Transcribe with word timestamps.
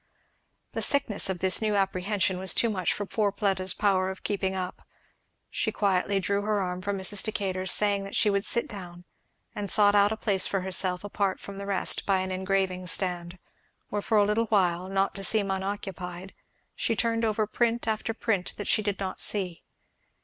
The 0.71 0.81
sickness 0.81 1.29
of 1.29 1.37
this 1.41 1.61
new 1.61 1.75
apprehension 1.75 2.39
was 2.39 2.55
too 2.55 2.71
much 2.71 2.91
for 2.91 3.05
poor 3.05 3.31
Fleda's 3.31 3.75
power 3.75 4.09
of 4.09 4.23
keeping 4.23 4.55
up. 4.55 4.81
She 5.51 5.71
quietly 5.71 6.19
drew 6.19 6.41
her 6.41 6.59
arm 6.59 6.81
from 6.81 6.97
Mrs. 6.97 7.21
Decatur's, 7.21 7.71
saying 7.71 8.03
that 8.05 8.15
she 8.15 8.27
would 8.31 8.43
sit 8.43 8.67
down; 8.67 9.03
and 9.53 9.69
sought 9.69 9.93
out 9.93 10.11
a 10.11 10.17
place 10.17 10.47
for 10.47 10.61
herself 10.61 11.03
apart 11.03 11.39
from 11.39 11.59
the 11.59 11.67
rest 11.67 12.03
by 12.07 12.21
an 12.21 12.31
engraving 12.31 12.87
stand; 12.87 13.37
where 13.89 14.01
for 14.01 14.17
a 14.17 14.25
little 14.25 14.45
while, 14.45 14.87
not 14.89 15.13
to 15.13 15.23
seem 15.23 15.51
unoccupied, 15.51 16.33
she 16.75 16.95
turned 16.95 17.23
over 17.23 17.45
print 17.45 17.87
after 17.87 18.11
print 18.15 18.53
that 18.57 18.65
she 18.67 18.81
did 18.81 18.99
not 18.99 19.21
see. 19.21 19.61